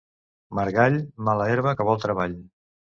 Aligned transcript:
Margall, 0.59 0.97
mala 1.29 1.49
herba 1.55 1.77
que 1.79 1.91
vol 1.93 2.05
treball. 2.09 2.39